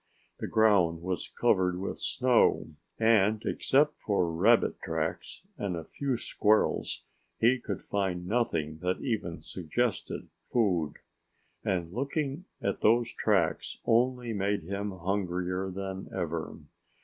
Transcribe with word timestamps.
The 0.39 0.47
ground 0.47 1.03
was 1.03 1.27
covered 1.29 1.79
with 1.79 1.99
snow. 1.99 2.71
And 2.97 3.39
except 3.45 3.99
for 3.99 4.33
rabbit 4.33 4.81
tracks 4.81 5.43
and 5.59 5.75
a 5.75 5.83
few 5.83 6.17
squirrels' 6.17 7.03
he 7.37 7.59
could 7.59 7.83
find 7.83 8.25
nothing 8.25 8.79
that 8.79 8.99
even 9.01 9.41
suggested 9.41 10.29
food. 10.51 10.95
And 11.63 11.93
looking 11.93 12.45
at 12.63 12.81
those 12.81 13.13
tracks 13.13 13.77
only 13.85 14.33
made 14.33 14.63
him 14.63 14.89
hungrier 14.89 15.69
than 15.69 16.09
ever. 16.11 16.57